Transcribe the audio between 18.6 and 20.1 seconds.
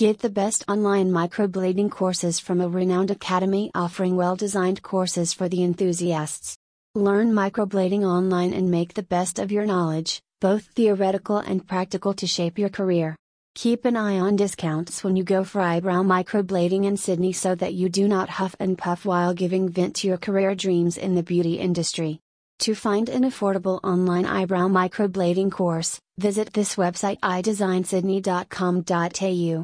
puff while giving vent to